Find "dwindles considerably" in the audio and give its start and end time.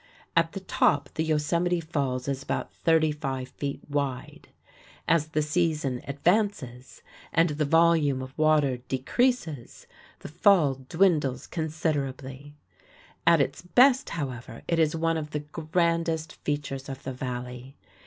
10.89-12.55